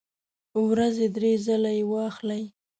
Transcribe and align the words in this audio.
ورځې 0.69 1.05
درې 1.15 1.31
ځله 1.45 1.71
یی 1.77 1.83
واخلئ 1.91 2.43